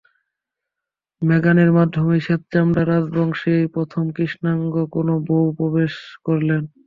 [1.21, 5.93] মেগানের মাধ্যমেই শ্বেত চামড়ার রাজবংশে এই প্রথম কৃষ্ণাঙ্গ কোনো বউ প্রবেশ
[6.25, 6.61] করলেন।